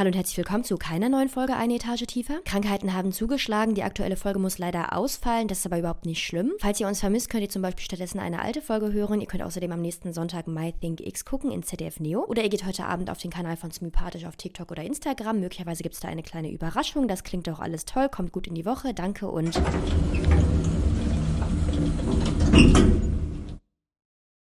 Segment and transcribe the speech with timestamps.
[0.00, 2.40] hallo und herzlich willkommen zu keiner neuen Folge Eine Etage tiefer.
[2.46, 6.52] Krankheiten haben zugeschlagen, die aktuelle Folge muss leider ausfallen, das ist aber überhaupt nicht schlimm.
[6.58, 9.20] Falls ihr uns vermisst, könnt ihr zum Beispiel stattdessen eine alte Folge hören.
[9.20, 12.24] Ihr könnt außerdem am nächsten Sonntag My Think X gucken in ZDF Neo.
[12.24, 15.38] Oder ihr geht heute Abend auf den Kanal von Smypathisch auf TikTok oder Instagram.
[15.38, 17.06] Möglicherweise gibt es da eine kleine Überraschung.
[17.06, 18.94] Das klingt doch alles toll, kommt gut in die Woche.
[18.94, 19.60] Danke und...